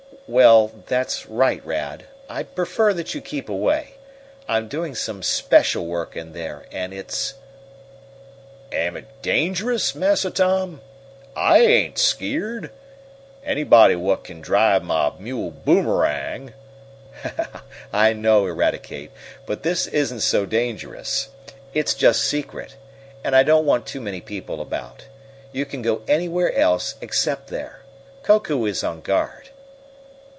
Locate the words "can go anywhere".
25.65-26.53